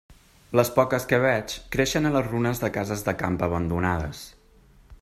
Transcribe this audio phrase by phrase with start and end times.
[0.59, 4.25] Les poques que veig creixen a les runes de cases de camp abandonades.